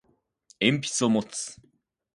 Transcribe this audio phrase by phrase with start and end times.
[0.59, 1.61] 鉛筆を持つ